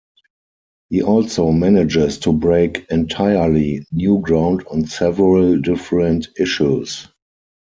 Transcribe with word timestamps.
He 0.89 1.03
also 1.03 1.51
manages 1.51 2.17
to 2.21 2.33
break 2.33 2.87
entirely 2.89 3.85
new 3.91 4.17
ground 4.19 4.65
on 4.71 4.87
several 4.87 5.59
different 5.61 6.27
issues. 6.39 7.07